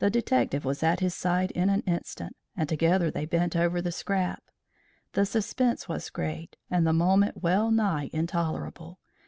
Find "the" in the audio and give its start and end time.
0.00-0.10, 3.80-3.92, 5.12-5.24, 6.84-6.92